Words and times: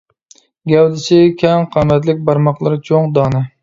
گەۋدىسى 0.71 1.21
كەڭ 1.43 1.69
قامەتلىك، 1.79 2.27
بارماقلىرى 2.31 2.85
چوڭ، 2.91 3.11
دانە. 3.23 3.49